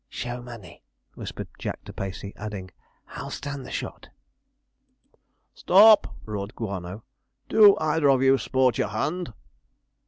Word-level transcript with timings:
Show 0.09 0.41
money,' 0.41 0.81
whispered 1.13 1.47
Jack 1.59 1.83
to 1.83 1.93
Pacey, 1.93 2.33
adding, 2.35 2.71
'I'll 3.09 3.29
stand 3.29 3.67
the 3.67 3.69
shot.' 3.69 4.09
'Stop!' 5.53 6.15
roared 6.25 6.55
Guano, 6.55 7.03
'do 7.49 7.77
either 7.77 8.09
of 8.09 8.23
you 8.23 8.39
sport 8.39 8.79
your 8.79 8.87
hand?' 8.87 9.31